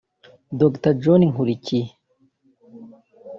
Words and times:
Dr 0.59 0.91
John 1.01 1.21
Nkurikiye 1.31 1.87